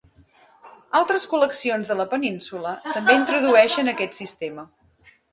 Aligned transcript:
Altres 0.99 1.25
col·leccions 1.33 1.91
de 1.91 1.97
la 1.99 2.07
península 2.13 2.71
també 2.95 3.15
introdueixen 3.17 3.93
aquest 3.93 4.17
sistema. 4.21 4.65